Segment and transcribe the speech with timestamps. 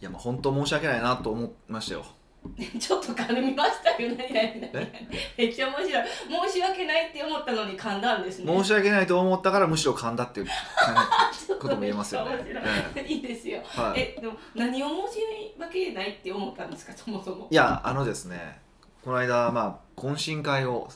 [0.00, 2.04] いやまあ本当申し訳ないなと思いましたよ。
[2.78, 4.10] ちょっと噛みましたよ。
[4.14, 5.08] ねえ？
[5.36, 6.04] めっちゃ面白い。
[6.48, 8.56] 申し訳ないって思ったのに噛んだんですね。
[8.58, 10.46] 申し訳ないと思ったからむしろ噛んだっていう
[11.58, 12.30] ことも言えますよね。
[12.30, 13.12] ちょっとめっちゃ面白い。
[13.12, 14.00] いいですよ、はい。
[14.00, 15.20] えでも何を申し
[15.58, 16.92] 訳ないって思ったんですか？
[16.92, 17.48] そもそも。
[17.50, 18.60] いやあのですね
[19.04, 20.88] この間まあ懇親会を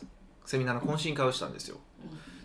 [0.45, 1.79] セミナーの懇親会をしたんですよ。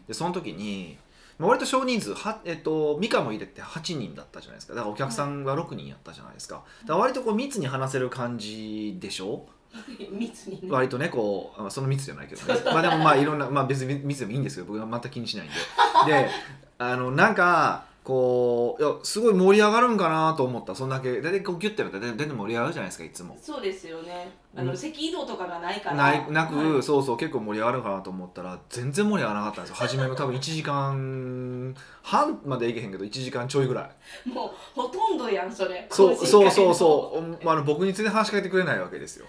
[0.07, 0.97] でその時に
[1.37, 4.73] まあ割と少人数は、えっと、ミカも入れて8人だったじゃないですか。
[4.73, 6.55] だからお客さんが6人やったじゃないですか。
[6.83, 9.45] だから割とこう密に話せる感じでしょ？
[10.11, 10.69] 密にね。
[10.71, 12.59] 割とねこうあその密じゃないけどね。
[12.65, 16.11] まあでもまあいろんなまあ別に密でもいいんですけど僕は全く気にしないんで。
[16.13, 16.29] で
[16.77, 20.75] あのなんかこういやすごい盛り上がるんかなと思った。
[20.75, 21.21] そんだけ。
[21.21, 23.35] 大体こうギュッてやったら全然盛り上がるじゃないですかいつも。
[23.41, 24.29] そうですよね。
[24.55, 24.67] あうん。
[24.67, 25.95] の席移動とかがないから。
[25.95, 26.83] ないなく、はい。
[26.83, 29.75] そうそう結構盛り上がるかなと思ったら全然盛り上がらなかったんですよ。
[29.77, 33.89] 初めの多分1時間半までいけへんけど1時間ちょいぐら
[34.25, 34.29] い。
[34.29, 35.87] もうほとんどやんそれ。
[35.89, 39.25] そうそうそうそう、まあ、あの僕に全然話しかけてくれないわけですよ。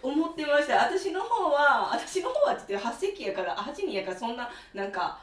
[0.00, 0.76] 思ってました。
[0.84, 5.18] 私の方は私の方はって言って8席やから8人やからそんななんか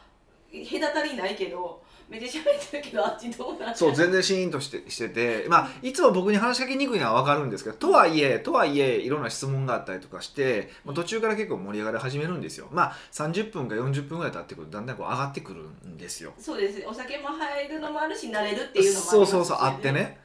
[0.51, 12.67] 隔たりないけどめっちゃ喋ってるけどあっちどうなんそう全然シーンとしてしてて、まあ、いつも僕に話しかけにくいのは分かるんですけどとはいえとはいえいろんな質問があったりとかして、まあ、途中から結構盛り上がり始めるんですよ。
[12.71, 16.33] まあ30分か40分ぐらい経ってくるとだんだんこう上がってくるんですよ。
[16.39, 16.83] そうです。
[16.87, 20.19] お酒も入るのもあるし慣れるっていうのもあそうそうそうあってね。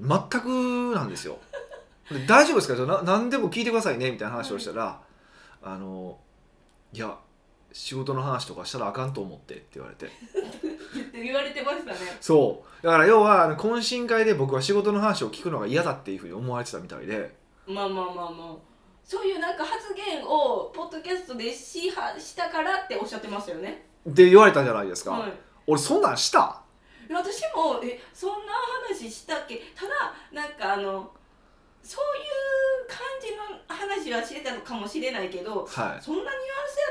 [0.00, 0.08] 全
[0.40, 1.38] くなんですよ。
[2.10, 2.86] で大丈夫ですか？
[2.86, 5.00] な何でも聞いてくださいねみたいな話をしたら、
[5.62, 6.18] あの
[6.92, 7.16] いや
[7.72, 10.06] 仕事の話とかしたらあかんと思ってって言われて
[11.18, 11.98] って言われてましたね。
[12.20, 12.82] そう。
[12.84, 17.34] だから要はあの懇親会で僕は仕事の話を聞くのが嫌だっていうふうに思われてたみたいで。
[17.66, 18.56] まあまあまあまあ。
[19.04, 23.86] そういうなんか発言をポッドキャストでしはしたからっておっしゃってましたよね。
[24.08, 25.32] って言われたじゃないですか、はい。
[25.66, 26.62] 俺そんなんした？
[27.10, 28.52] 私もえそんな
[28.88, 29.62] 話したっけ？
[29.74, 31.10] ただなんかあの
[31.82, 36.02] そういう感じの話はしてたのかもしれないけどはい。
[36.02, 36.24] そんなニュアン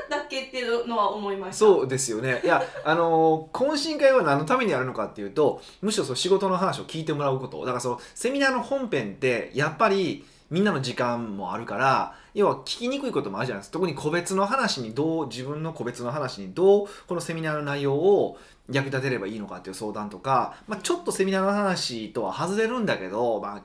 [0.08, 1.58] スやったっけっていうのは思いました。
[1.58, 2.40] そうですよね。
[2.44, 7.60] いや あの懇親会は何のためにやるのかっていうとむしろその仕事の話を聞いてもらうこと。
[7.60, 13.74] だからそのセミナーの本編ってやっぱりみんなの時間もあるから要は聞きにくいこともあるじゃないですか。
[13.74, 18.38] 特に個別の話にどう自分の個別の話にどうこのセミナーの内容を
[18.70, 23.62] 役立てればいいのかっていう相談とか、まあ、ちょっとセミナーの話とは外れるんだけど、まあ、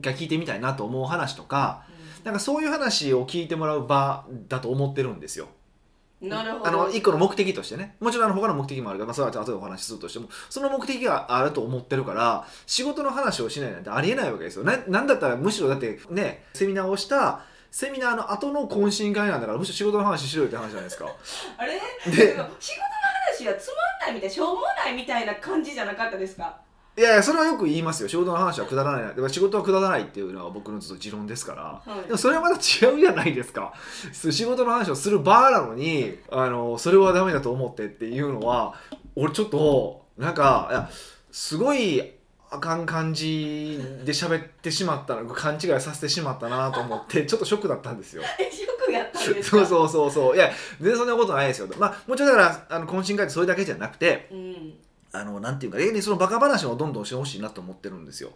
[0.00, 1.84] が聞いてみたいなと思う話とか
[2.24, 5.46] なんかそういう話を聞いてもらう場だと思ってるんですよ。
[5.46, 6.66] うんなるほど。
[6.68, 7.96] あの一個の目的としてね。
[7.98, 14.64] もちろんあの他の目的もあるから、まあ、それは後でお話しするとしてもその目的があると思ってるから仕事の話をしないなんてありえないわけですよ。
[14.64, 17.40] ななんだったらむしろだってねセミナーをした
[17.72, 21.06] セミナーの後の懇親会なんだからむしろ仕事の話しろよって話じゃないですか。
[21.58, 21.72] あれ？
[21.74, 26.56] で仕事の話はつまんないみたいしょうもないみたいな感じじゃなかったですか？
[26.96, 28.08] いやいやそれはよく言いますよ。
[28.08, 31.62] 仕事の話はくだらないでも仕事はくだらないっていうのは僕のずっと持論ですから。
[31.62, 32.04] はい。
[32.06, 32.58] でもそれはまた違
[32.94, 33.72] うじゃないですか。
[34.12, 38.74] 仕事の話をする場なのにあのそれはダメだと思ってっていうのは
[39.16, 40.90] 俺ちょっとなんかいや
[41.30, 42.12] すごい
[42.50, 48.22] あかん感じで喋ってしまったの勘違いさせてしまったなと思ってちょっとショックだったんですよ。
[48.38, 49.56] え ショックやったんですか？
[49.56, 50.36] そうそうそうそう。
[50.36, 51.68] いや全然そんなことないですよ。
[51.78, 54.74] まあもちろんだからあの懇親会ってそれだけじゃなくてうん
[55.12, 58.30] あのなんていうか例にそのバカ話をどんどんしてほしいなと思ってるんですよ。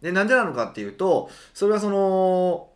[0.00, 2.68] でなんでなのかっていうとそれはその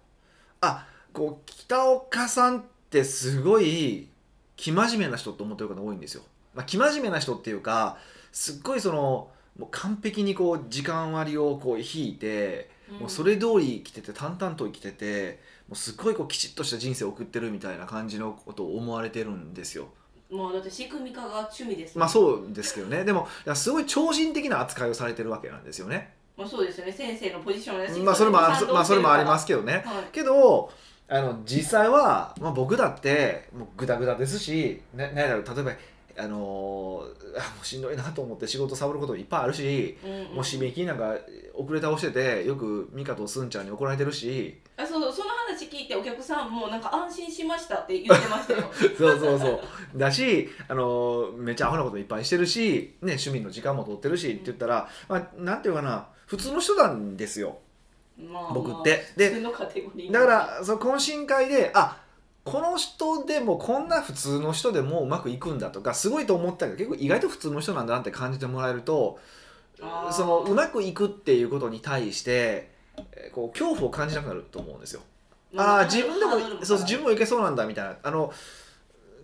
[0.60, 4.08] あこう北岡さんってすごい
[4.56, 6.22] 生真面目な人と思ってる方多いんですよ。
[6.54, 7.98] まあ、生真面目な人っていうか
[8.32, 12.70] すっごいそのもう完璧にこう時間割をこう引いて、
[13.00, 19.88] もうそれ通り生きてて淡々と生きててもうすっごいこうきちっとした人生を送ってるみたいな感じのことを思われてるんですよ。
[20.31, 22.00] もうだって仕組み化が趣味ですもん。
[22.00, 23.04] まあそうですけどね。
[23.04, 26.14] でもいやすごい超人的な扱いをされてるわけなんですよね。
[26.37, 26.92] まあそうですよね。
[26.92, 29.84] 先生のポジションだしまあそれもあまあそれもありますけどね。
[29.87, 30.04] はい。
[30.12, 30.70] けど
[31.09, 35.72] あの実際は、まあ、僕だってもうグダグダですしななんだろう例えば
[36.19, 40.22] あのーあもうしんどいなと思って仕事サボることもいっぱいあるし、うんうん。
[40.22, 41.14] もう締め切りなんか
[41.54, 44.58] 遅れ倒しててよくミカとスンちゃんに怒られてるし。
[44.76, 45.25] あそうそう
[45.87, 48.71] いてお客さんもなんか安心しましたって言ってましたよ。
[48.99, 49.61] そうそうそう。
[49.97, 57.59] だし、あのーめっちゃアホなこといっぱいしてるし、ね、趣味の時間も取ってるしって言ったら、まあ、なんていうかな普通の人なんですよ。
[58.19, 59.03] まあ僕って。
[59.17, 60.12] で普通のカテゴリー。
[60.12, 62.00] だからその懇親会であ
[62.44, 69.19] この人でもこんな普通の人でもうまくいくんだとかすごいと思ったけど結構意外と普通の人なんだなって感じてもらえると
[70.12, 72.71] そのうまくいくっていうことに対して
[73.12, 75.03] えーこう恐怖を感じなくなると思うんですよ。
[75.56, 77.96] ああ自分でもそう自分もいけそうなんだみたいな。
[78.02, 78.32] あの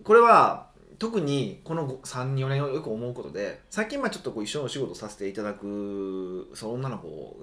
[0.03, 0.67] これは
[0.99, 7.37] 特にこの34年よく思うことで最近まあちょっとこう一緒のお仕事させていただくその女の子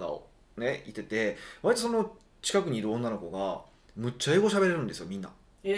[0.56, 2.12] がねいてて割とその
[2.43, 3.61] 近くにいる女の子が
[3.97, 5.31] むっちゃ英語喋れるんですよみんな。
[5.62, 5.75] え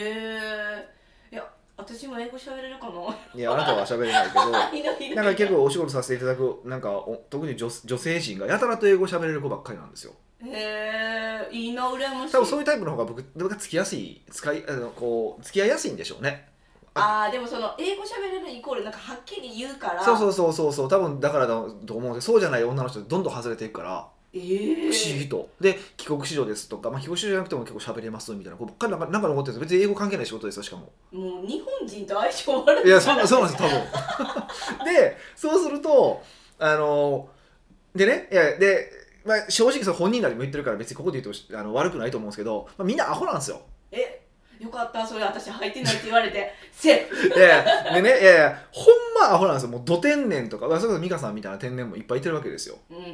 [1.31, 1.45] ー、いや
[1.77, 2.93] 私も英語喋れるかな
[3.35, 4.51] いやあなたは喋れないけど
[5.17, 10.13] なんか結構お仕事させていただくなんかお特に女女性陣がやたらと英語喋れる子ばっかりなんですよ
[10.45, 12.33] へえいいな羨ましい。
[12.33, 16.49] 多分そういうタイプの方が僕僕が付きやすい使いあのこう付き合いやすいんでしょうね。
[16.95, 20.05] ああでもその英語喋れるイコールなんかはっきり言うから。
[20.05, 21.55] そうそうそうそうそう多分だからだ
[21.87, 25.49] と思うんでそうじゃない女の人どんどん外れていくからえー、不思議と。
[25.61, 30.91] で帰国子女ですとか、まあ、帰国子女じゃなくても結構喋れますみたいなこうばっかりなんかなんか残ってるんです別に英語関係ない仕事ですよしかも。
[31.13, 34.85] もう日本人と相性悪いいやそそうなんですよ多分。
[34.87, 36.23] でそうすると
[36.59, 37.29] あの
[37.95, 38.91] でねいやで、
[39.25, 43.61] まあ、正直その本人らにも言ってるから別にここで言うとあの悪くないと思うんですけど、まあ、みんなアホなんですよ。
[43.91, 44.23] え
[44.63, 46.53] よかったそれ私入ってないって言われて。
[46.71, 49.71] セーフいやいやでねいやいやほんまアホなんですよ。
[49.71, 52.77] もうど天然とかまあそれこそ美香さんみたいな天然もいっぱいいてるわけですよ。
[52.91, 53.05] うんうん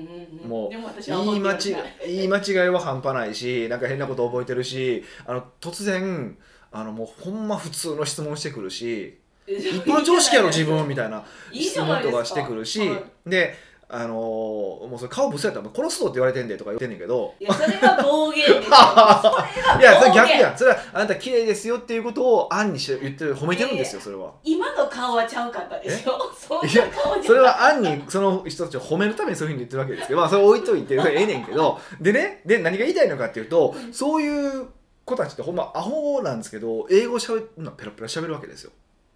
[0.42, 0.48] うん。
[0.48, 1.58] もうでも私は言い間違
[2.06, 6.36] 言い間違いは半端ないしなんか変なこと覚えてるしあの突然
[6.70, 13.54] あのもうほんま普通の質問してくるし一般常識やろ自分みたいな質問とかしてくるしはで
[13.90, 17.34] あのーもうそれ顔ぶせやったら殺すぞって言われてんでとか言ってんねんけど。
[17.40, 20.58] いやそれは暴言 それいはやそれ逆やん。
[20.58, 24.30] それはあなた綺麗ですよっていうことを案にして言ってる褒めてるんですよそれは。
[24.44, 26.18] 今の顔はちゃうかったでしょ。
[26.36, 30.20] そんな顔じゃそれは案にその人たちを褒めるためにそういうふうに言ってるわけですけど。
[30.20, 31.78] まあそれ置いといてそれええねんけど。
[32.00, 34.28] でねで何が言いたいのかっていうとそうい
[34.60, 34.66] う
[35.06, 38.72] 子たちってほんまアホなんですけど英語しゃべるのペラペラしゃべるわけですよ。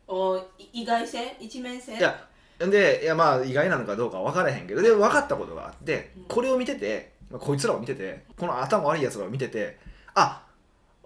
[0.08, 0.38] お
[0.72, 1.36] 意外性？
[1.38, 1.94] 一面性？
[1.96, 2.26] いや
[2.70, 6.25] でいやまあ意外なのかどうかは分からへんけどで分かったことがあってうん。
[6.25, 9.79] これを見てて、まあ、こいつらを見ててこの頭悪いやつらを見てて
[10.14, 10.43] あ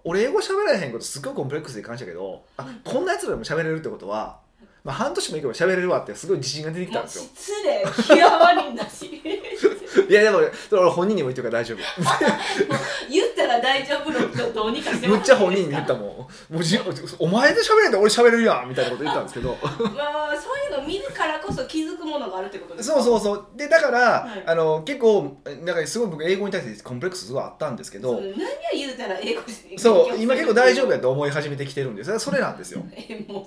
[0.03, 4.39] 俺英語喋られへんことすっごいコンプレックスで感じたけどあこんなやつらでも喋れるってことは、
[4.83, 7.23] まあ、半年もいけば喋れるわってすごい自信が出てきたんですよ。
[7.35, 7.83] 失礼。
[7.83, 9.05] 極まりなし。
[10.09, 11.79] いやでも俺本人にも言ってるから大丈夫。
[13.11, 16.03] 言ったら大丈夫の人どうにかしてむっちゃ本人に言っったもん。
[16.03, 16.77] もうじ
[17.19, 19.55] お前で喋れんで俺喋れるやんみたいなこと言ったんですけど。
[19.61, 23.01] まあそういうの見るからこそ気づくものがあるってことですか？
[23.01, 23.45] そうそうそう。
[23.55, 24.43] でだから、はい。
[24.45, 28.13] あの結構だからすごい僕英語に対してコンプレックスすごいあったんですけど。
[28.13, 28.35] 何や
[28.73, 29.41] 言うたら英語
[29.77, 32.81] そう今結構大丈夫やとと思い始めてきてるんですそれなんですよ。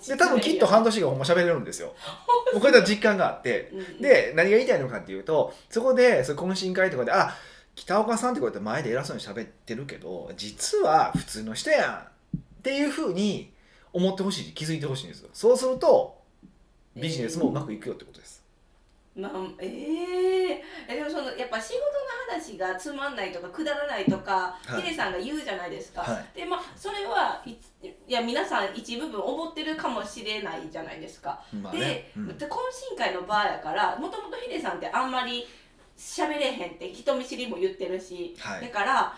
[0.08, 1.92] で多分きっと半年がほんま喋れるんですよ。
[2.54, 3.70] 僕は実感があって。
[3.72, 4.00] うん。
[4.00, 7.34] で何が言いたいのかっていうとそこでその懇親会とかであ
[7.74, 11.90] 北岡さんってこうやって前で偉そうに喋ってるけど実は普通の人や
[12.34, 13.52] んっていうふうに
[13.92, 15.30] 思ってほしい気づいてほしいんですよ。
[15.32, 16.20] そうすると
[16.94, 18.42] ビジネスもうまくいくよってことです、
[19.16, 19.70] まあえー。
[20.88, 24.82] えでもそのやっぱ仕事の話がつまんないとかくだらないとか、はい。
[24.82, 27.56] ヒデさんが言うじゃないですか、はでまあそれはい
[28.12, 32.26] や皆さん一部分思ってるかもしれないじゃないですか、まあでね、うん。
[32.38, 32.48] で懇
[32.90, 35.46] 親会の場やからもともとヒデさんってあんまり
[36.00, 38.62] 喋れへんって人見知りも言ってるし、はい。
[38.62, 39.14] だから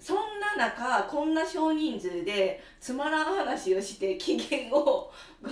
[0.00, 5.12] そんな中こんな少人数でつまらん話をして機嫌を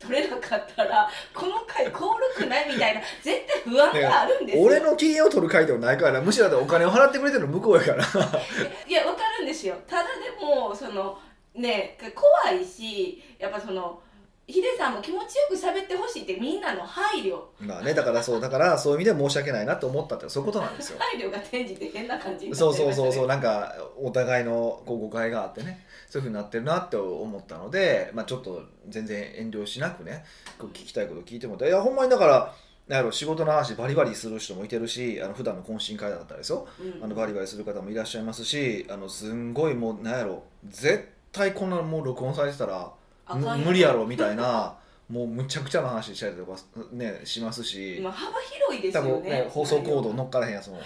[0.00, 4.64] 取れなかったらこの回効力ないみたいな絶対不安があるんですよ。
[4.64, 8.02] 俺の機嫌を取る回ではないからむしろだってお金を払ってくれてるの向こうやから。
[8.88, 9.76] いやわかるんですよ。
[9.86, 11.18] ただでもその
[11.54, 14.00] ね怖いしやっぱその
[14.46, 17.40] ヒデさんも気持ちよく喋ってほしいってみんなの配慮。
[17.60, 20.98] まあねだからそうだからそういう意味で申し訳ないなと思ったってそういうことなんですよ。
[20.98, 25.86] 配慮が転じて変な感じになってそうそうそうそううなんかお互いのこう誤解があってね。
[26.10, 30.24] そういうふうになってるなって思ったので、まあ、ちょっと全然遠慮しなくね
[30.58, 31.68] こう聞きたいこと聞いてもらって。
[31.68, 32.54] いやほんまにだから
[32.86, 36.68] なんやろ仕事の話バリバリする人もいてるしあの普段の懇親会だったらですよ。
[37.00, 37.02] ん。
[37.02, 42.92] あのバリバリする方もいらっしゃいますしあのすんごいもうなんやろ絶対こんなのもう録音されてたら
[43.26, 44.76] あかんよむ無理やろみたいな
[45.08, 46.56] もうむちゃくちゃな話したりとか
[46.92, 48.00] ねしますし。
[48.02, 49.20] まあ幅広いです多よね。
[49.20, 50.82] 分ね放送コード乗っからへんやつも、ね、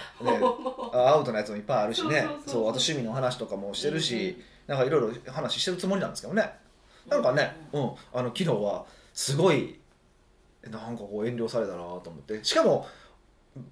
[0.93, 2.27] あ アウトなやつもいっぱいあるしね。
[2.47, 6.53] そうあと趣味の話とかもしてるし、なんかいろいろ話してるつもりなんですけどね。
[7.09, 9.79] なんかね、うん、あの昨日はすごい
[10.63, 12.43] なんかこう遠慮されたなと思って。
[12.45, 12.87] しかも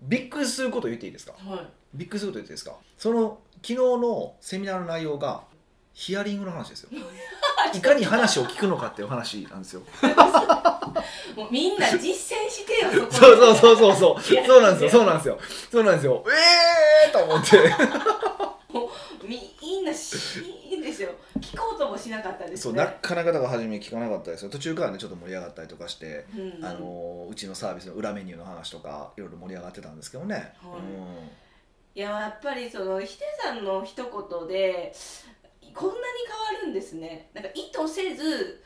[0.03, 1.33] びっくりすること言っていいですか？
[1.39, 1.67] はい。
[1.95, 2.77] びっくりすること言っていいですか？
[2.97, 5.43] その昨日のセミナーの内容が
[5.97, 6.91] ヒアリングの話ですよ。
[7.73, 9.83] いかに話を聞くのかっていう話なんですよ。
[11.35, 12.81] もうみんな実践して。
[12.85, 14.47] よそこそうそうそうそう。
[14.47, 14.91] そうなんですよ。
[14.91, 15.39] そうなんですよ。
[15.73, 16.23] そうなんですよ。
[16.29, 17.57] ええーと思って。
[19.63, 20.39] みんなし
[20.71, 21.13] いいんですよ。
[21.41, 22.57] 聞こうともしなかったですね。
[22.59, 24.51] そうなかなかだから初め聞かなかったですよ。
[24.51, 26.65] 途中からねちょっと盛り上がったりとかして、うん。
[26.65, 30.77] あのうちのサービスの裏メニューの話とかいろいろ盛り上がってたんですけどね、は
[31.95, 31.99] い。
[31.99, 34.93] いややっぱりそのヒデさんの一言で
[35.77, 37.29] こんなに変わるんですね。
[37.35, 38.63] なんか意図せず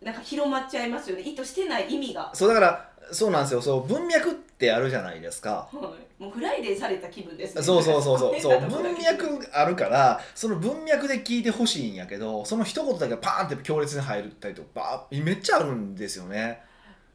[0.00, 1.22] なんか広まっちゃいますよね。
[1.22, 2.30] 意図してない意味が。
[2.34, 3.60] そうだからそうなんですよ。
[3.60, 5.68] そう文脈ってあるじゃないですか。
[5.72, 7.62] はい、もうフライデーされた気分ですね。
[7.62, 8.40] そうそうそうそう。
[8.40, 16.62] そう文け脈あるからその文脈で聞いてほしいんやけどその一言だけパーンって強烈に入ったりとかめっちゃあるんですよね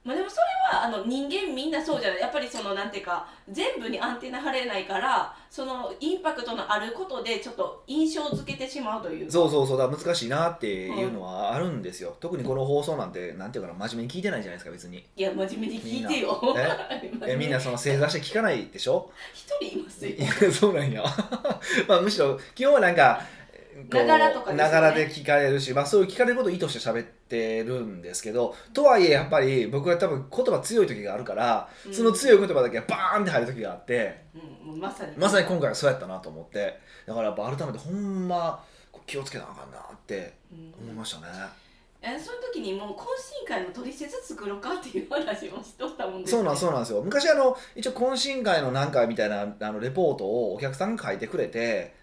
[0.08, 0.42] まあでもそれ
[0.78, 2.20] はあの人間みんなそうじゃない。
[2.22, 9.78] やっぱりそのなんていうか全部にアンテナ張れないからそのインパクトのあることでちょっと印象付けてしまうというそうそうそう。
[9.78, 15.06] だ難しいなっていうのはあるんですよ、特にこの放送なんてなんていうかな真面目に聞いてないじゃないですか別に。
[15.18, 16.40] いや真面目に聞いてよ。
[17.28, 19.12] えみんなその正座して聞かないでしょ？
[19.34, 20.52] 一人いますよ。
[20.54, 21.04] そうなんや
[21.88, 23.22] まあむしろ基本はなんか
[23.90, 24.58] ながらとかね。
[24.58, 31.94] ながらで聞かれるし、まあ、そういう聞かれることを意図して喋ってるんですけどとはいえやっぱり僕は多分言葉強い時があるから、うん。
[31.94, 34.24] その強い言葉だけがバーンって入る時があって
[34.66, 35.18] うん、まさに。
[35.18, 38.64] まさに今回はそうやったなと思ってだからやっぱ改めてほんま
[39.06, 41.28] 気をつけなあかんなってうん思いましたね、
[42.02, 43.06] えその時にもう懇
[43.46, 47.02] 親会の取説作ろうかっていう話もしとったもんですそうなんそうなんですよ。
[47.02, 51.96] 昔あの一応懇親会のなんかみたいなあのレポートをお客さんが書いてくれて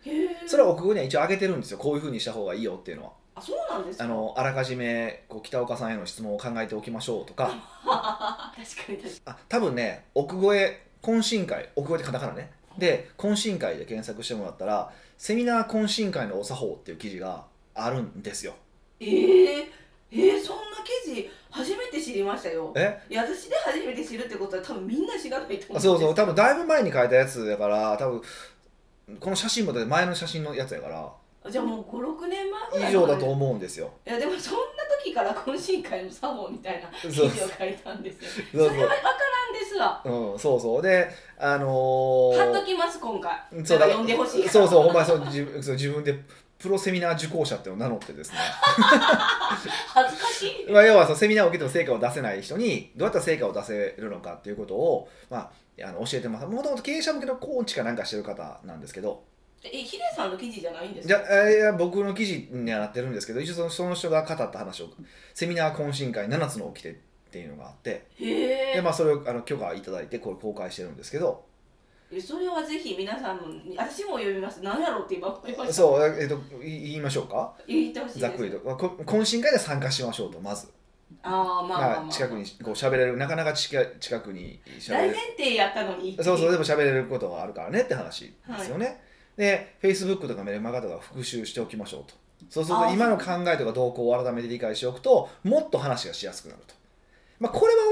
[0.47, 1.79] それは奥語には一応上げてるんですよ。
[1.79, 3.13] こういうふうにした方がいいよっていうのは。
[3.37, 4.05] あそうなんですか。
[4.05, 7.47] あのあらかじめこう北岡さんへの質問を考えておきましょうとか。
[7.85, 9.21] 確かに確かに。
[9.27, 12.51] あ多分ね奥越え懇親会奥越えってカタカナね。
[12.79, 18.55] で懇親会で検索してもらったらセミナー懇親会のお作法っていう記事があるんですよ。
[19.01, 19.65] えー、
[20.15, 20.63] えー、そんな
[21.05, 22.73] 記事初めて知りましたよ。
[22.77, 23.01] え？
[23.11, 26.13] いや私で初めて知るってことは多分みんな知らないと思あそうそう。
[26.13, 28.23] う多分だいぶ前に書いたやつだから多分
[29.21, 31.13] この写真も前の写真のやつやから。
[31.51, 33.93] じゃあもう56年前以上だと思うんですよ。
[34.07, 34.61] いやでもそんな
[35.03, 38.45] 時から懇親会の作法みたいな記事を書いたんですよ。
[38.53, 40.03] それは分からんですわ。
[40.05, 40.83] うん、そうそう。
[40.83, 43.33] であのー貼っときます今回。
[43.63, 46.19] そうだんでほしいそうそうほんまにそう自分そう自分で
[46.65, 48.39] プロセミナー受講者っていうのを名乗ってですね。
[49.87, 50.67] 恥ずかしい。
[50.73, 55.53] まあ要はそうセミナーを受けても成果を出せない人にどうやったら成果を出せるのかっていうことを、ま
[55.83, 59.23] あ、あの教えてますもともと経営者向けのコーチかなんかしてる方なんですけど。
[59.63, 64.89] えヒデさんの記事じゃないんですじゃかあいや僕の記事にはなってるんですけど一応そのその人が語った話を
[65.35, 66.95] セミナー懇親会7つの掟っ
[67.31, 68.07] ていうのがあって。
[68.19, 71.45] で、まあ、それをあの許可いただいてこれ公開してるんですけど
[72.21, 73.43] それはぜひ皆さんも
[73.77, 74.63] 私も読みます。
[74.63, 75.73] 何やろうって今思いました。
[75.73, 77.55] そう、えっと、い言いましょうか？
[77.67, 80.69] 言ってほしいざっくりと、懇親会で参加しましょうとまず、
[81.23, 85.13] ああまあまあ、近くにこう喋れるなかなか近近くに喋れる。
[85.13, 86.17] 大前提やったのに。
[86.23, 89.03] そうそうでも喋れることがあるからねって話ですよね、
[89.37, 92.15] で Facebook とかメルマガとか復習しておきましょうと。
[92.51, 96.75] そうすると今の考えとか動向を改めて理解しておくともっと話がしやすくなると、
[97.41, 97.84] まあ、これは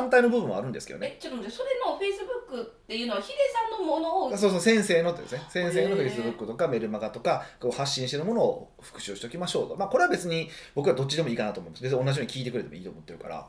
[0.00, 1.16] 反対の部分もあるんですけどね。
[1.18, 5.42] えちょっと待ってそれのフェイスブックっていうのはヒデさんのものをそうそう先生のってですね。
[5.48, 11.82] 先生のへー Facebook とかメルマガとかこう発信してるものを復習しておきましょうと、まあ、これは別に僕はどっちでもいいかなと思うんです。
[11.82, 13.46] 別に同じように聞いてくれてもいいと思ってるから。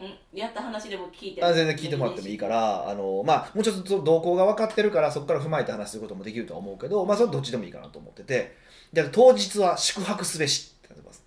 [0.00, 1.44] うん、やった話でも聞いて。
[1.44, 8.56] あ全然聞いてもらってもいいからあの、まあ、もうちょっと動向が分かってるからそこから踏まえて話することもできるとは思うけど、まあ、それはどっちでもいいかなと思ってて。
[8.92, 11.24] で当日は宿泊すべしってなってます。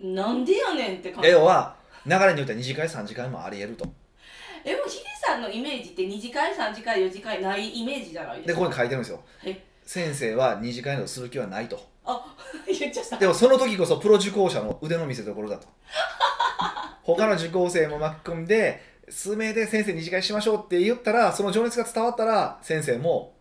[0.00, 1.28] なんでやねんって感じ。
[1.28, 3.84] で要は流れによっては2次会3次会もありえると。
[4.64, 8.48] でもヒデさんのイメージって2次会3次会4次会ないイメージじゃないですか？
[8.48, 9.20] でここに書いてるんですよ。
[9.42, 11.78] はい先生は2次会などする気はないと。
[12.06, 12.24] あ
[12.66, 13.18] 言っちゃった。
[13.18, 15.66] でもその時こそプロ受講者の腕の見せ所だと。
[17.02, 18.80] 他の受講生も巻き込んで
[19.10, 23.34] 数名で先生2次会しましょうって言ったらその情熱が伝わったら先生も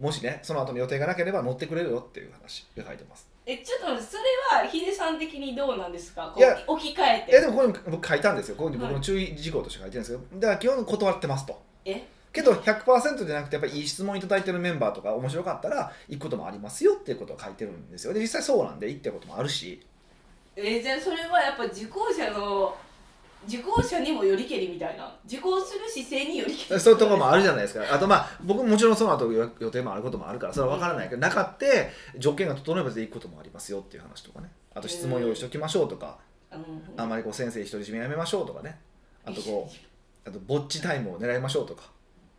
[0.00, 4.22] もしねその後の予定がなければ乗ってくれるよっていう話が書いてますえちょっとそれ
[4.58, 6.32] はヒデさん的にどうなんですか？
[6.34, 7.36] こいやう置き換えて。
[7.36, 8.56] えでもここに僕書いたんですよ。
[8.56, 11.60] ここに僕の注意事項として書いてるんですけどだから基本断ってますと。
[11.84, 12.06] え？
[12.32, 18.12] けど100%じゃなくてやっぱりいい質問いただいてるメンバーとか面白かったら行くこともありますよっていうことを書いてるんですよ。
[18.12, 19.80] で実際そうなんで行ってることもあるし。
[20.56, 22.74] えじゃあそれはやっぱ受講者の
[23.46, 25.14] 受講者にもよりけりみたいな。
[25.26, 26.80] 受講する姿勢によりけり。
[26.80, 27.84] そういうところもあるじゃないですか。
[27.92, 34.50] あとまあ僕もちろんその後予予定もあることもあるからそれは分からないけど、なかって条件が整えばで行くこともありますよっていう話とかね。
[34.74, 36.18] あと質問用意しておきましょうとか、
[36.52, 36.60] うん。
[36.96, 38.78] あんまりこう先生独り占めやめましょうとかね。
[39.24, 41.84] あとこうあとぼっちタイムを狙いましょうとか。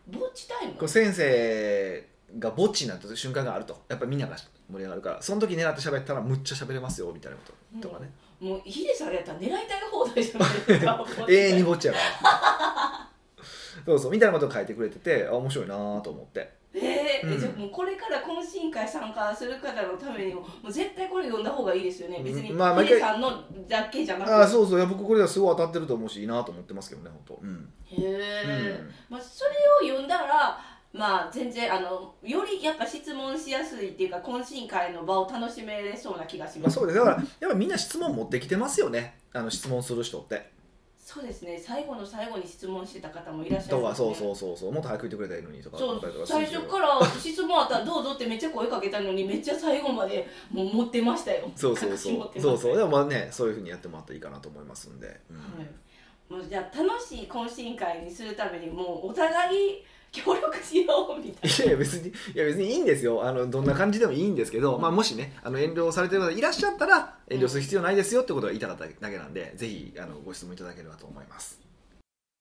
[0.07, 0.73] ぼっちタイム？
[0.73, 2.07] こう先生
[2.39, 3.81] がぼっちになった瞬間があると。
[3.89, 4.35] やっぱりみんなが
[4.71, 5.21] 盛り上がるから。
[5.21, 7.43] その時狙って喋ったらむっちゃ喋れますよみたいなこ
[7.81, 9.61] ととかね、もうヒデさんやったら狙いたい
[9.91, 13.09] 放題じゃないですか永遠 にぼっちやから。
[13.85, 16.65] そうそうみたいなことを書いてくれててあ面白いなと思って。
[16.73, 17.39] えーうん。
[17.39, 22.21] じゃあもうこれから懇親会参加する方のためにももう絶対これ読んだ方がいいですよね。
[22.23, 24.33] 別にヒうんまあさんのだけじゃなくて。
[24.33, 24.79] あそうそう。
[24.79, 27.39] いや僕これはすごい当たってると思うしいいなと思ってますけどね本当。
[27.41, 27.73] うん。
[27.85, 28.93] へえ、うん。
[29.09, 30.59] まあ、それを読んだら
[30.95, 36.99] まあ全然あのよりやっぱ質問しやすいっていうか懇親会の場を楽しめそうな気がしまあ、ます、そうです。
[36.99, 39.19] だからやっぱみんな質問持ってきてますよね。
[39.33, 40.55] あの質問する人って。
[40.97, 41.61] そうですね。
[41.63, 44.71] 最後の最後に質問してた方もいらっしゃるとかそううそうそうそう。
[44.71, 45.89] もっと早く言ってくれたらいいのにとかそう。
[45.89, 46.25] 思ったりとか。
[46.25, 51.51] す最るけど初から質問あったらどうぞってめっちゃ声かけたのにめっちゃ最後までもう持ってましたよ。
[51.55, 52.13] そうそうそう。
[52.13, 52.77] 隠し持ってましたそうそう。
[52.77, 55.37] でもまあねそういうふうにやってもらったらいいかなと思いますんで、うん。
[55.37, 59.83] はい、もうじゃあ楽しい懇親会にするためにもうお互い
[60.15, 63.23] 協力しようみたいいやいや別にいや別にいいんですよ。
[63.25, 71.59] あのどんな感じでもいいんですけど、まあ、もしねあの遠慮されてる方いらっしゃったら遠慮する必要ないですよってことが言いたかっただけなんで、ぜひあのご質問いただければと思います。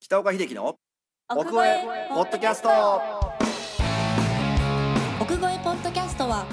[0.00, 0.76] 北岡秀樹の
[1.28, 2.68] な奥越えポッドキャスト。
[5.20, 6.46] 奥越えポッドキャストは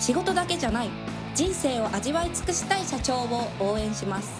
[0.00, 0.88] 仕事だけじゃない
[1.34, 4.30] 人生を味わい尽くしたい社長を応援します。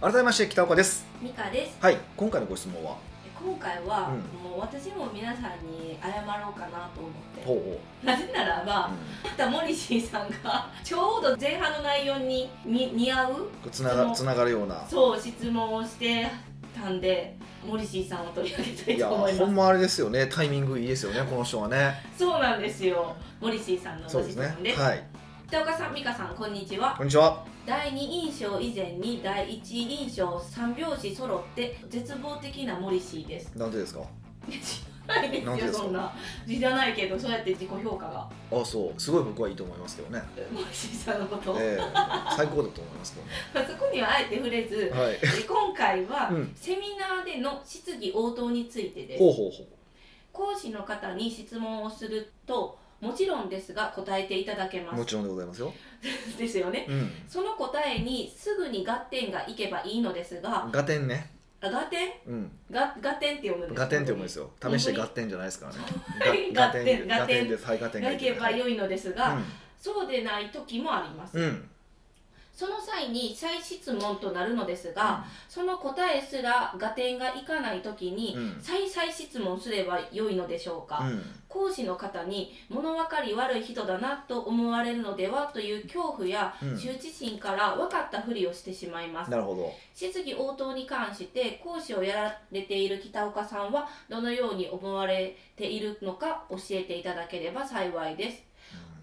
[0.00, 1.04] 改めまして北岡です。
[1.20, 1.76] ミカです。
[1.80, 3.13] はい今回のご質問は？
[3.44, 4.50] 今回は、うん。
[4.50, 7.44] もう私も皆さんに謝ろうかなと思って。
[7.44, 8.90] ほうほなぜならば、
[9.22, 14.86] う、またモリシーさんがちょうど前半の内容にに似合ううん、つながつながるような。
[14.88, 16.26] そう質問をして
[16.74, 17.36] たんで
[17.66, 19.44] モリシーさんを取り上げたいと思います。
[19.44, 20.26] ほんまあれですよね。
[20.26, 21.94] タイミングいいですよねこの人はね。
[22.18, 23.14] そうなんですよ。
[23.40, 24.36] モリシーさんのそうです。
[24.38, 24.84] ご質問ですね。
[24.84, 25.13] はい
[25.54, 26.96] 北岡さん美香さんこんにちは。
[26.96, 27.44] こんにちは。
[27.64, 33.56] 第二印象以前に第一印象三拍子揃って絶望的なモリシーです。
[33.56, 34.00] なんでですか？
[34.50, 35.78] 知らないですなんでですか？
[35.78, 36.12] よそんな。
[36.44, 38.28] 知らないけどそうやって自己評価が。
[38.50, 39.00] あそう。
[39.00, 40.20] すごい僕はいいと思いますけどね。
[40.52, 41.82] モリシーさんのこと、ええ。
[42.36, 45.12] 最高だと思いますけどあそこにはあえて触れずはい。
[45.12, 46.52] で今回は、うん。
[46.56, 49.22] セミナーでの質疑応答についてです。
[49.22, 49.66] ほうほうほう。
[50.32, 54.98] 講師の方に質問をするともちろんですが答えていただけます。
[54.98, 55.72] もちろんでございますよ。
[56.38, 56.86] ですよね。
[56.88, 57.12] うん。
[57.28, 61.34] その答えにすぐに合点がいけばいいのですがガテンね。
[61.60, 62.12] あ合点？
[62.26, 62.50] うん。
[62.70, 64.50] が合点って読むんですガテンって読むんですよ。
[64.60, 65.78] 試してガっテンじゃないですからね。
[66.20, 67.66] はいガガテンガテンです。
[67.66, 69.38] はいガテンがいけば良いのですが、う
[69.78, 71.70] そうでない時もあります、んうん
[72.54, 78.60] その際に再質問となるのですが、その答えすら合点がいかない時に、うん。
[78.60, 81.22] 再々質問すれば良いのでしょうか、うん。
[81.48, 86.74] 講師の方に物分かり悪い人だなと思われるのではという恐怖やうん。
[86.74, 89.72] 羞恥心から分かったふりをしてしまいます、なるほど。
[89.92, 98.53] 質疑応答に関して講師をやられている北岡さんはどのように思われているのか教えていただければ幸いです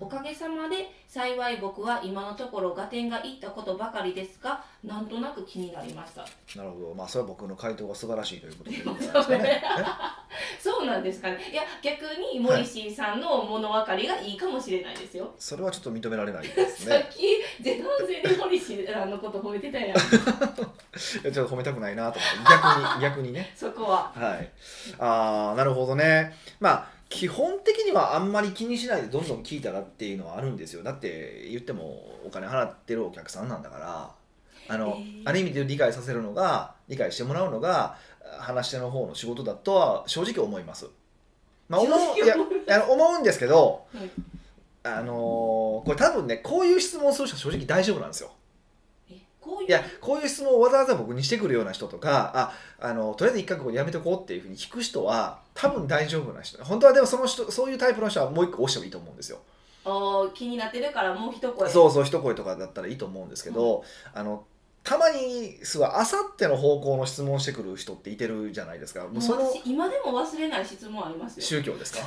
[0.02, 6.26] おかげさまで幸い僕は今のところ合点がいったことばかりですがなんとなく気になりました。
[6.58, 6.94] なるほど。
[6.96, 8.78] まあそれは僕の回答が素晴らしいということで。
[8.78, 9.28] いいんじゃないです。
[9.30, 9.64] かね
[10.60, 11.38] そうなんですかね。
[11.52, 19.98] いや逆にモリシーさんの物分かりがいいかもしれないですよ、それはちょっと認められないです さっねき前半戦でモリシーさんのこと褒めてたやん。
[20.02, 22.52] ちょっと褒めたくないなと思って。
[22.52, 23.54] 逆に逆にね。
[23.56, 24.12] そこは。
[24.16, 24.50] はい。
[25.00, 26.36] ああなるほどね。
[26.60, 30.82] まあ基本的にはあんまり気にしないでどんどん聞いたらっていうのはあるんですよ。
[30.82, 31.84] だって言っても
[32.26, 34.12] お金払ってるお客さんなんだから。
[34.70, 35.22] あの、えー。
[35.26, 37.98] ある意味で理解させるのが理解してもらうのが
[38.40, 40.88] 話し手の方の仕事だとは正直思います。
[41.68, 42.28] まあ、思うい
[42.68, 44.10] や思うんですけど、はい。
[44.84, 48.32] あのーこれ多分ねこういう質問する人は正直大丈夫なんですよ。
[49.12, 49.68] えこういう？
[49.68, 52.32] いやこういう質問をわざわざ僕にしてくるような人とか
[52.80, 56.64] ああのとりあえず一回ここでやめとこうっていうふうに聞く人は多分大丈夫な人。
[56.64, 59.40] 本当はでもその人そういうタイプの人はもう一個押してもいいと思うんですよ。
[59.84, 61.70] あー気になってるからもう一声。
[61.70, 63.84] そうそう一声とかだったらいいと思うんですけど、
[64.14, 64.46] あの
[64.84, 69.02] たまにすごいあさっての方向の質問してくる人っていてるじゃないですか。
[69.02, 71.44] ももううその私今でも忘れない質問ありますよ。
[71.46, 72.00] 宗教ですか？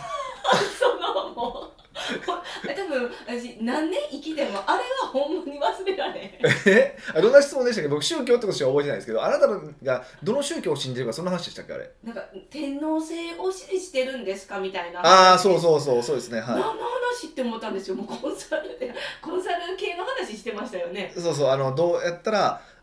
[2.25, 6.31] 多分私何年生きてもあれはほんまに忘れられへん。
[6.67, 6.97] え？
[7.15, 7.89] あどんな質問でしたっけ？
[7.89, 11.73] 僕宗教ってことしか覚えてないですけどあなたがどの宗教を信じるかそんな話でしたっけ？
[11.75, 11.91] あれ。
[12.03, 16.41] なんか天皇制を支持してるんですかみたいなああそうそうそうそうですね。
[16.41, 16.69] 何のは
[17.13, 17.97] 話って思ったんですよ。
[17.97, 21.13] もうコンサルでコンサル系の話してましたよね。
[21.17, 22.74] いそうそうあのどうやったらこ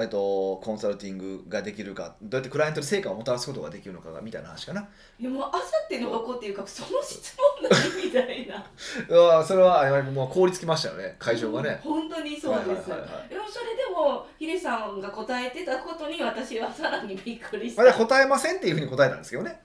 [0.00, 4.86] えっと、コンサルティングができるかどうやってクライアントに成果をもたらすことができるのかがみたいな話かな。
[5.18, 8.64] いやもうあさっての方向っていうかその質問何みたいな。
[9.44, 11.16] それはあもう凍りつきましたよね。
[11.18, 13.28] 会場がね、本当にそうです、はいはいはいはい。
[13.28, 19.60] でもそれでもヒデさんが答えてたことに私はさらにびっくりしまた、答えませんっていうふうに答えたんですけどね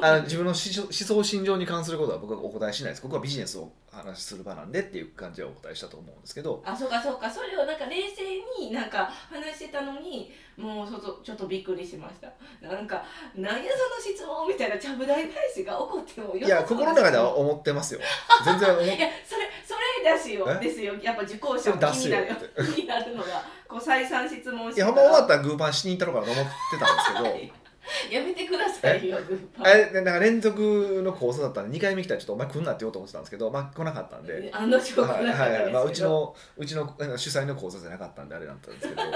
[0.00, 3.02] あの自分の思想心情に関することは僕はお答えしないです。
[3.02, 6.62] ここはビジネスを話しする場なんでっていう感じでお答えしたと思うんですけど。
[6.64, 7.30] あそうかそうか。
[7.30, 8.22] それをなんか冷静
[8.64, 12.32] になんか話してたのにもうちょっとちょっとびっくりしました。
[12.66, 16.48] なんか何やその質問みたいなちゃぶ台返しが起こってもよい。
[16.48, 18.00] や心の中では思ってますよ。
[18.44, 20.46] 全然思っいやそれそれですよ。
[20.48, 20.64] え？
[20.64, 20.94] ですよ。
[21.02, 22.28] やっぱ受講者も気になる。
[22.28, 22.36] よ
[22.74, 27.52] 気になるのがこう再三質問していやほんま終わったらグーパンしに行ったのかなと思ってたんですけど、はい
[28.10, 34.50] やめてくださいよグッパあれなんか連続のコースだったんで2回目来たらちょっとお前来んなって言おうと思ってたんですけど、まあ、来なかったんで。
[34.52, 39.12] あの状はい況なかったはいはいまあ、うちのうちの主催の講座じゃなかったんであれだったんですけど、 はい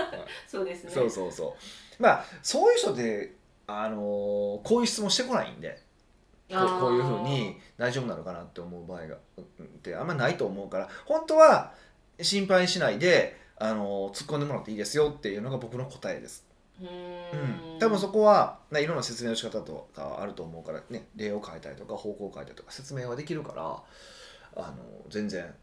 [0.49, 0.91] そうですね。
[0.91, 1.57] そうそうそ
[1.99, 2.03] う。
[2.03, 3.35] まあそういう人で、
[3.67, 4.01] あのー
[4.63, 5.81] こういう質問してこないんで。
[6.51, 6.81] こあー。
[6.81, 11.73] こういうふうに大丈夫なのかなって思う場合がうんってあんまないと思うから本当は
[12.21, 16.46] 心配しないで、あのー突っ込んでもらっていいですよっていうのが僕の答えです。
[16.81, 21.09] うん、多分そこは、な、いろんな説明の仕方とかあると思うからね。
[21.17, 24.77] 例を変えたりとか方向を変えたりとか説明はできるからあの
[25.09, 25.55] 全然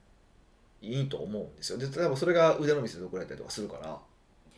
[0.82, 1.78] いいと思うんですよ。
[1.78, 3.99] で例えばそれが腕の見せ所やったりとかするから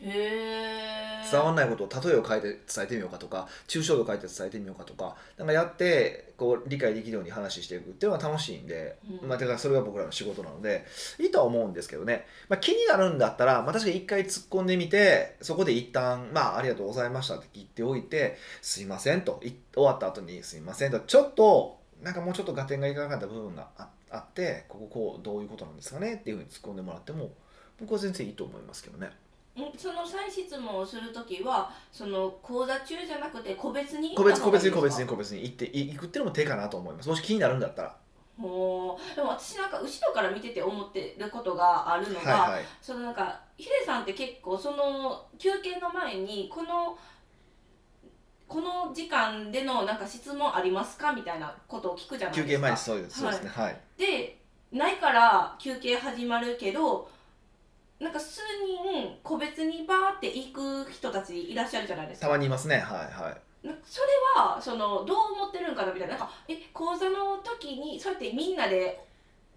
[0.00, 9.28] 伝わらないことを例えを変えて伝えてみようかとか抽象度を変えて伝えてみようかとかなんかやってこう理解できるように話していくっていうのは楽しいんで、うん。
[9.28, 10.84] まあ、てかそれが僕らの仕事なので
[11.18, 27.30] いいとは思うんですけどね、まあ、気になるんだったら、まあ、確かに一回突っ込んでみてそこで一旦まあありがとうございましたって言っておいてすいませんとい終わった後にすいませんとちょっとなんかもうちょっと合点がいかなかった部分がああってこここうどういうことなんですかねっていうふうに突っ込んでもらっても
[27.80, 29.10] 僕は全然いいと思いますけどね。
[29.62, 37.08] んその再質問をするときはその講座中じゃなくて個別に個別個別に個別にに個別に行ってい行くっていうのも手かなと思います。
[37.08, 37.96] もし気になるんだったら。
[38.36, 42.64] もうでも私なんか後ろから見てて思ってることがあるのが、はいはい。
[42.82, 46.98] そのなんかヒデさんって結構その休憩の前にこの
[48.46, 51.12] この時間でのなんか質問ありますか？
[51.12, 52.48] みたいなことを聞くじゃないですか。
[52.48, 53.50] 休憩前にそうですそうですね。
[53.54, 54.38] はい、で
[54.70, 57.08] ないから休憩始まるけど
[57.98, 58.42] なんか数
[58.92, 62.26] 人個別にバーって行く人たちいらっしゃるじゃないですか。
[62.26, 62.76] たまにいますね。
[62.76, 63.66] はいはい。
[63.66, 64.06] なそれ
[64.36, 66.16] はそのどう思ってるんかなみたいな。
[66.16, 69.02] なんかえ講座の時にそうやってみんなで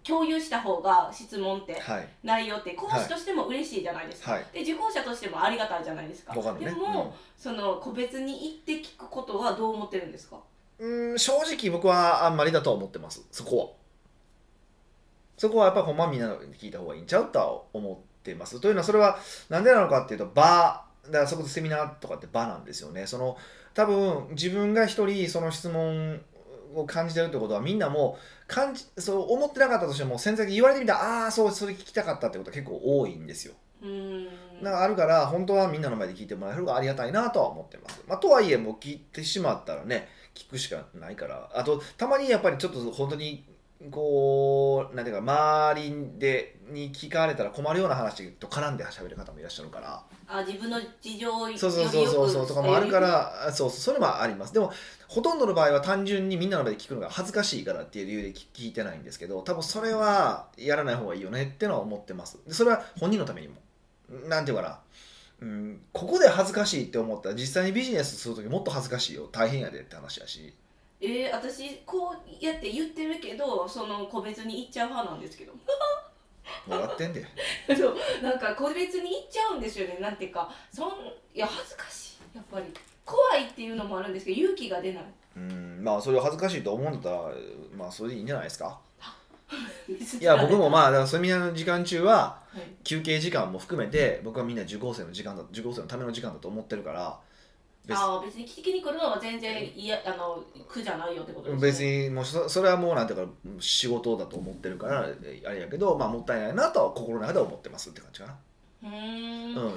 [0.02, 2.08] 共有した方が質問ってはい。
[2.22, 4.46] 内容って講師としても嬉しいじゃないですか、はい。
[4.54, 6.34] で受講者としてもありがたいじゃないですか。
[6.34, 6.64] ね。
[6.64, 10.38] でも、その個別に行って聞くことはどう思ってるんですか？
[10.78, 13.22] うん、うん正直僕はあんまりだとは思ってます。
[13.30, 13.66] そこは。
[15.36, 18.60] そこはやっぱほんまみんなの聞いた方がいいんちゃうとは思ってます。
[18.60, 23.06] というのはそれはなんでなのかっていうと場だからそこでセミナーとかって場なんですよね。
[23.06, 23.36] その
[23.74, 26.20] 多分自分が一人その質問
[26.74, 33.54] を感じてるってことはみんなも感じそう思ってなかったとしても潜在的に言われてみたらああーそうそれ聞きたかったってことは結構多いんですよ。
[33.82, 34.62] うーん。
[34.62, 41.50] なんかあるから本当はみんなの前で聞いてもらえる方がありがたいなとは思ってます、まあ、とはいえもう聞いてしまったらね聞くしかないから。
[41.54, 43.44] あとたまにやっぱりちょっと本当に
[43.90, 50.02] こうなんていうか周りでに聞かれたら困るような話と絡んで喋る方もいらっしゃるから。
[50.32, 54.54] あ自分の事情をそうそうそうそうそうとかもあるからあそうそうそれもあります。
[54.54, 54.72] でも
[55.08, 62.38] ほとんどの場合は単純にみんなの前で聞くのが恥ずかしいからっていう理由で聞聞いてないんですけど多分それはやらない方がいいよねってのは思ってます。
[62.46, 63.54] でそれは本人のためにも。
[64.28, 64.78] なんていうかな。
[65.40, 69.28] うん、ここで恥ずかしいって思ったら実際にビジネスする時もっと恥ずかしいよ。
[69.32, 70.52] 大変やでって話やし。
[71.00, 75.52] えー、私こうやって言ってるけどその個別に行っちゃう派なんですけど
[76.68, 77.24] 笑ってんで
[77.76, 79.98] そうなんか個別に行っちゃうんですよね。
[80.00, 80.90] なんていうかそん
[81.34, 82.36] いや恥ずかしい。
[82.36, 82.66] やっぱり。
[83.04, 85.04] 怖いっていうのもあるんですけど勇気が出ない。
[85.36, 85.80] うん。
[85.82, 87.32] まあそれを恥ずかしいと思うんだったら
[87.76, 88.78] まあそれでいいんじゃないですか。
[89.88, 92.62] い いや僕も まあだからセミナーの時間中ははい。
[92.84, 97.20] 休憩時間も含めて僕はみんな受講生の時間だ受講生のための時間だと思ってるから別
[97.88, 101.66] ああ別に聞きに来るのは全然いやあの苦じゃないよってことですね。
[101.70, 108.34] 別にもうそそれはもうなんていうか仕事だと思ってるからえあれやけどまあもったいないなとは心の中では思ってますって感じか
[108.82, 109.54] うーん。
[109.54, 109.72] なうん。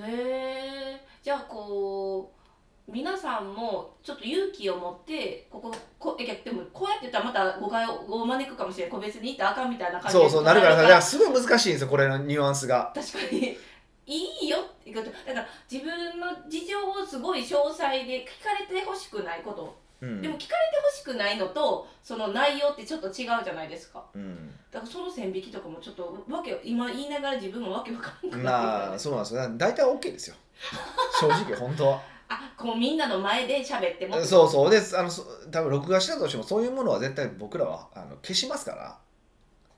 [0.00, 2.38] えー、じゃあこう
[2.90, 12.92] 皆さんもちょっと勇気を持ってこここいやでもこうやって言ったらまた誤解をを招くかもしれない個別に行ったらあかんみたいな感じそうそうなるからすごい難しいんですよこれのニュアンスが。
[12.94, 13.58] 確かに。
[14.06, 16.17] いいよってことだから自分
[16.68, 20.22] 情をすごい詳細で聞かれてほしくないこと、うん。
[20.22, 24.04] でも聞かれてほしくないのとその内容ってちょっと違うじゃないですか。
[24.14, 24.52] うん。
[24.70, 29.50] だからその線引きとかもちょっとわけ今言いながら自分もわけわかんなくなあそうなんですよ。
[29.56, 30.36] 大体 OK ですよ。
[31.20, 32.02] 正直本当は。
[32.30, 34.20] あこうみんなの前で喋っても。
[34.22, 34.70] そうそう。
[34.70, 38.98] であのそ多分録画したとしてもそういうものは絶対僕らはあの消しますから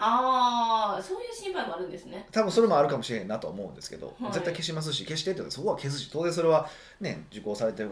[0.02, 2.26] ああそういう心配もあるんですね。
[2.32, 4.32] 多分それもあるかもしれんなと思うんですけど、はい。
[4.32, 6.68] 絶対消しますし消してってそこは消すし当然それは
[7.00, 7.90] ね受講されてる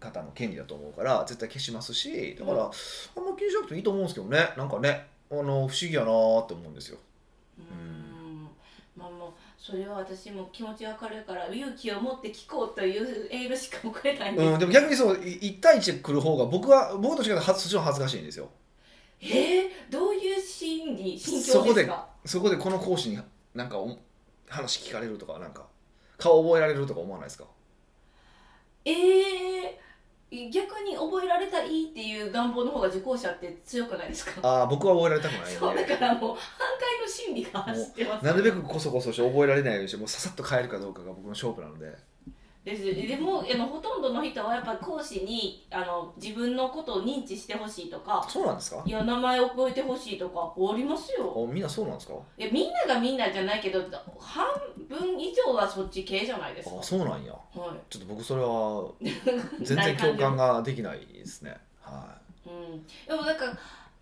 [0.00, 2.62] 方の権利だと思うから絶対消しますしだから、うん。
[2.64, 4.48] あんま気にしなくていいと思うんですけどね。
[4.56, 6.98] なんかねあの不思議やなーって思うんですよ。
[7.58, 8.48] うーん。
[8.96, 18.48] まあもうそれは私も気持ちわかるから勇気を持って聞こうというエールしか送れないんです、うん、でも逆にそうい1対1で来る方が僕は僕と違ってはそっちの恥ずかしいんですよ。
[19.22, 20.09] えー、どう
[20.84, 22.08] 心理心境ですか？
[22.24, 23.18] そこでこの講師に
[23.54, 23.96] なんかお
[24.48, 25.66] 話聞かれるとかなんか
[26.18, 27.44] 顔覚えられるとか思わないですか？
[28.84, 34.40] えー、逆に覚えられたらいいっていう願望の方が受講者って強くないですか？
[34.42, 36.38] ああ僕は覚えられたくないそうだからもう反
[36.78, 38.24] 対の心理が走ってます。
[38.24, 41.94] なるべくこそこそして覚えられないようにしてもうささっと変えるかどうかが僕の勝負なので
[42.64, 42.84] です。
[42.84, 48.82] でもあのほとんどの人はやっぱ講師にあの自分のことを認知してほしいとかそうなんですか？
[48.84, 51.32] いや名前覚えてほしいとかありますよ。
[51.48, 52.14] あみんなそうなんですか？
[52.36, 53.82] いやみんながみんなじゃないけど
[54.18, 54.46] 半
[54.88, 56.76] 分以上はそっち系じゃないですか。
[56.78, 57.32] あそうなんや。
[57.32, 59.10] はちょっと僕それはい
[59.64, 61.56] 全然共感ができないですね。
[61.80, 62.14] は
[62.46, 63.44] うん、でもなんか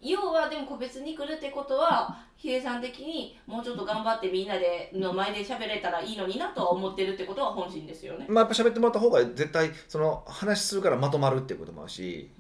[0.01, 8.27] 要はでも個別に来るってことはヒデさん的にもうちょっと頑張ってみんなでの前で喋れたらいいのになとは思ってるってことは本心ですよね。
[8.29, 8.31] い。
[8.31, 12.31] まあやっぱ喋ってもらった方が絶対その話するからまとまるっていうこともあるし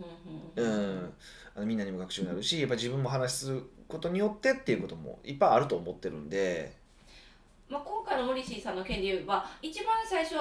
[0.55, 1.14] うん
[1.57, 6.77] あのみんなにも学習になるしやっぱ自分も話することによってっていうこともいっぱいあると思ってるんで。
[7.68, 10.37] まあ、今回のモリシーさんの件で言えば一番最初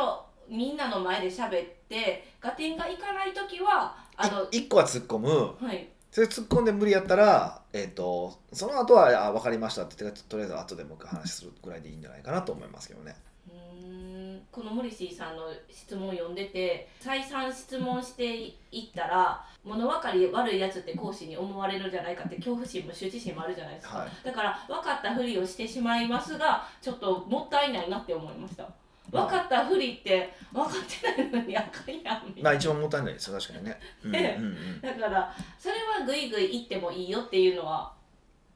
[0.47, 5.29] みんなの前で喋って合点がいかない時はあのい一個は突っ込む。
[5.29, 13.15] はいそれ突っ込んで無理やったら、えっとその後はあ分かりましたって言ってとりあえず後でもう一回話するぐらいでいいんじゃないかなと思いますけどね。
[13.53, 14.41] ん。
[14.51, 18.55] このモリシーさんの質問を読んでて再三質問してい
[18.89, 24.09] ったら物分かり悪いやつって講師に思われるんじゃないかって恐怖心も羞恥心もあるじゃないですか、はい。
[24.25, 28.67] だから分かったふりをしてしまいますがちょっともったいないなって思いました
[29.11, 30.73] 分かったふりって分かっ
[31.15, 32.43] てないのにあかんやんみたいな。
[32.43, 33.79] まあ一番もったいないですよ確かにね。
[34.03, 37.93] うんうんねうん、だからそれはグイグイ言ってもいいよっていうのは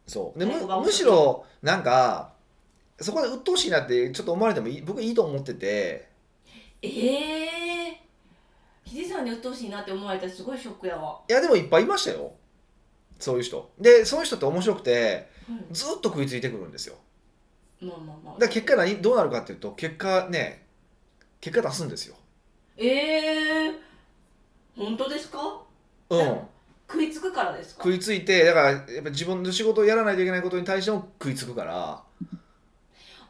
[0.08, 0.40] そう。
[0.40, 2.34] でむむしろなんか
[3.00, 6.10] そこで鬱陶しいなってちょっと思われてもいい僕いいと思ってて。
[6.84, 12.34] ええー、ヒデさんに鬱陶しいなって思われたらすごいショックやわ、いやでもいっぱいいましたよ。
[13.20, 13.72] そういう人。
[13.80, 15.66] でそういう人って面白くてうん。
[15.72, 16.96] ずっと食いついてくるんですよ
[17.82, 18.34] まあまあまあ。
[18.36, 20.66] だから結果何どうなるかっていうと結果ね
[21.40, 22.16] 結果出すんですよ。
[22.78, 23.74] ええー、
[24.78, 25.62] 本当ですか？
[26.10, 26.40] うん。
[26.90, 27.84] 食いつくからですか？
[27.84, 32.04] 食いついてだからやっぱ自分の仕事をやらないといけないことに対しても食いつくから。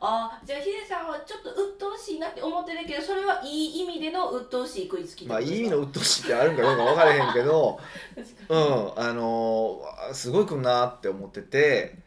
[0.03, 7.79] あじゃあヒデさんはちょっと鬱陶しいなって思ってるけどそれはいい意味での鬱陶しい食いつきまあいい意味の鬱陶しいってあるんかどうか分からへんけど
[8.15, 11.99] 確うんあのーすごい来るなって思ってて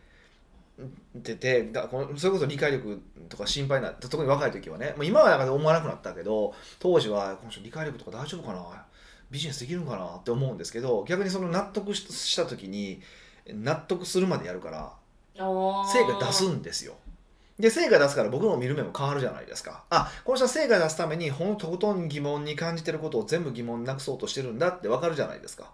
[1.22, 8.84] ててだこのそれこそ理解力とか心配な特に若い時はね、まあ、今はなんか思わなくなったけど当時はこの人理解力とか大丈夫かな？
[9.30, 10.16] ビジネスできるんかな？
[10.16, 13.00] って思うんですけど逆にその納得しした時に
[13.46, 14.92] 納得するまでやるから
[15.36, 16.94] 成果出すんですよ。
[17.56, 19.84] で成果出すから僕の見る目も変わるじゃないですか。
[19.90, 25.70] あこの人は成果出すためにほんとことん疑問に感じてることを全部疑問なくそうとしてるんだって分かるじゃないですか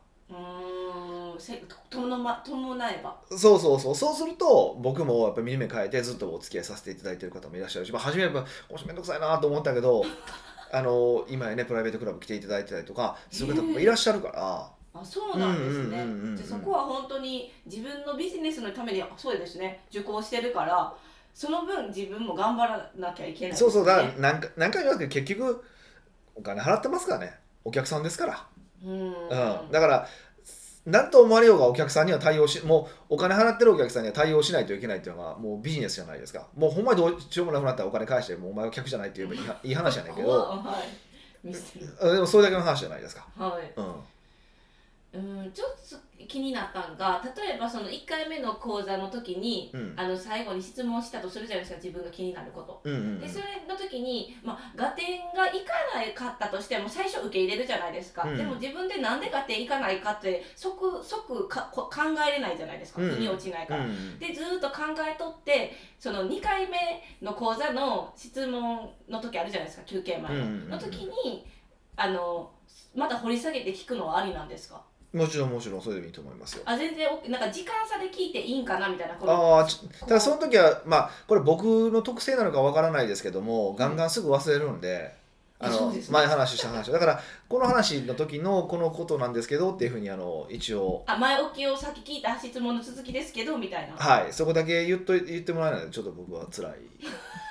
[2.45, 3.17] 伴えば。
[3.31, 3.95] そうそうそう。
[3.95, 10.05] そうすると僕もやっぱり見る目変えてずっとお付き合いさせていただいてる方もいらっしゃるし、まあ、初めはやっぱこの人めんどくさいなと思ったけど
[10.73, 16.45] あの今やねプライベートクラブ来ていただいてたりとかする方もいらっしゃるから、あそうなんですね。
[16.45, 19.85] そこは本当に自分のビジネスのためにそうですね。
[19.91, 20.95] 受講してるから
[21.35, 23.57] その分自分も頑張らなきゃいけないね。
[23.57, 23.87] そうそう。
[23.87, 25.65] だから何回何回も言いますけど結局
[26.35, 27.39] お金払ってますからね。
[27.65, 28.47] お客さんですから、
[28.85, 28.91] うん。
[28.93, 30.09] うん、だから
[30.87, 36.49] 何と思われようがお客さんには対応しもうお金払ってるお客さんには対応しないといけないっていうのがもうビジネスじゃないですか。
[36.57, 40.31] もうほんまにどうしようもなくなったらお金返してもうお前は客じゃないって言えばいいはいい話じゃないけど。
[40.41, 40.83] は
[41.45, 42.13] い。
[42.15, 43.73] でもそれだけの話じゃないですか、はい。
[43.77, 43.95] うん、
[45.13, 45.97] うんちょっと
[46.29, 49.95] 気になったんが例えばその1回目の講座の時に、うん。
[49.97, 52.81] あの最後に質問したとするじゃないですか自分が気になること。
[52.85, 53.21] うんうんうん。
[53.21, 58.37] でそれの時に、まあ、合点がいかないかったとしても最初受け入れるじゃないですか、うん。
[58.37, 63.03] でも自分でなんで合点いかないかって即即かこ考えれないじゃないですか。
[63.03, 63.11] うん。
[63.11, 63.85] 腑に落ちないから。
[63.85, 66.77] うんでずーっと考えとってその2回目
[67.21, 71.47] の講座の質問の時あるじゃないですか休憩前の,、うんうんうんの時に
[71.97, 72.53] あの
[72.95, 74.83] また掘り下げて聞くのはありなんですか？
[75.13, 76.63] もちろんもちろんそれでもいいと思いますよ。
[76.65, 85.13] あ全然なんか時間差で聞いていいんかなみたいなああちただその時はまあこれ僕の特性なのかわからないですけどもガンガンすぐ忘れるんで、
[85.59, 86.13] あのそうですね。
[86.15, 91.03] 前話した話だからこの話の時のこのことなんですけどっていうふうにあの一応。
[91.07, 93.97] あ前置きをさっき聞いた質問の続きですけどみたいな。
[93.97, 94.33] はい。
[94.33, 96.75] そこだけ言っとい言ってもらえないのでちょっと僕は辛い。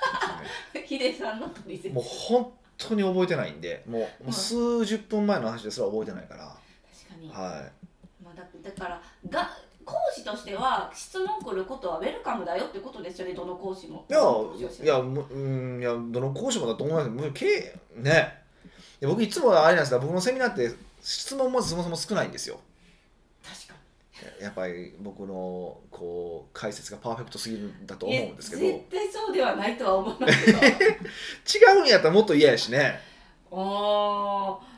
[0.86, 1.88] ヒデさんの取説。
[1.88, 6.56] ねもう本当に覚えてないんでもうもう数十分前の話ですら覚えてないから
[7.08, 7.72] 確かに、はい。
[8.22, 9.50] まあ、だだからが
[9.84, 14.04] 講師としては質問来ることはウェルカムだよってことですよねどの講師も。
[14.08, 14.20] いや
[14.84, 18.40] いやむうんいやどの講師もだと思いますけどね。
[19.02, 22.60] 僕いつもあれなんですが僕のセミナーって質問もそもそも少ないんですよ。
[23.42, 23.74] 確か
[24.40, 28.62] やっぱり僕のこう解説がパーフェクトすぎるんだとに思うんですけど。
[28.62, 30.58] 絶対そうではないとは思いますけど。
[31.80, 33.00] うんやったらもっと嫌やしね。
[33.50, 34.69] あー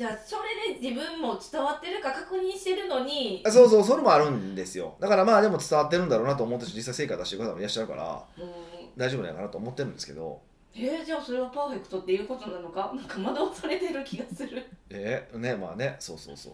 [0.00, 0.36] じゃあそ
[0.66, 3.44] れで自分も伝わってるか確認してるのに。
[3.44, 4.94] そうそうそれもあるんですよ。
[4.98, 8.50] だからまあでも伝わってるんだろうなと思って実際成果出してる方もいらっしゃるからうん。
[8.96, 10.40] 大丈夫なのかなと思ってるんですけど。
[10.74, 12.90] えー、じゃあそれはパーフェクトっていうことなのか？
[12.96, 14.66] なんか惑わされてる気がする。
[14.88, 15.96] えー、ねまあね。
[15.98, 16.52] そうそうそう。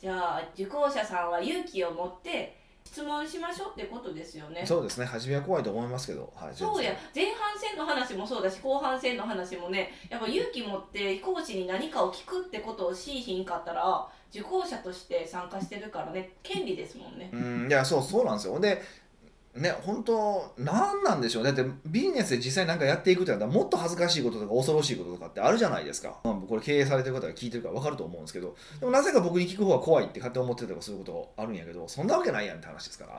[0.00, 4.64] じゃあ受講者さんは勇気を持って質問しましょうってことですよね。
[4.66, 5.06] そうですね。
[5.06, 6.92] 初めは怖いと思いますけど、はい、そうや。
[7.14, 16.32] 前半戦の話もそうだし後半戦の話もねやっぱ勇気持って講師に何かを聞くってことをしいひんかったら受講者として参加してるからね。
[16.42, 17.30] 権利ですもんね。
[17.32, 18.58] うんいやそうそうなんですよ。
[18.60, 18.82] で
[19.60, 21.52] ね本当なんなんでしょうね。
[21.52, 33.12] だってビジネスで実際なんかやっていくってなったらもっと恥ずかしいこととか恐ろしいこととかってあるじゃないですか、まあ、これ経営されてる方が聞いてるから分かると思うんですけどでもなぜか僕に聞く方が怖いって勝手に思ってたりとかすることあるんやけどそんなわけないやんって話ですから。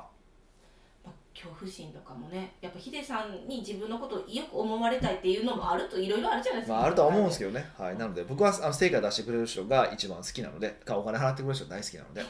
[1.06, 12.28] まあ恐怖心とかもねやっぱヒデさんに自分のことをよく思われたいっていうのもあるといろいろあるじゃないですか、まあ、あるとは思うんですけどね、はい、なので僕はあの成果出してくれる人が一番好きなのでかお金払ってくれる人が大好きなので、は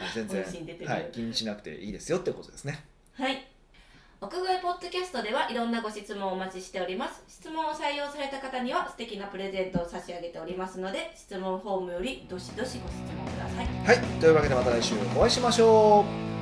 [0.00, 0.44] い、全然
[0.88, 2.84] はい、気にしなくていいですよってことですね
[3.18, 3.44] はい。
[4.20, 7.20] 屋外ポッドキャストではいろんなご質問をお待ちしております。
[7.26, 13.98] 質問を採用された方には素敵なプレゼントを差し上げておりますので質問フォームよりどしどしご質問ください。
[13.98, 14.20] はい。
[14.20, 16.04] というわけでまた来週お会いしましょ
[16.34, 16.37] う。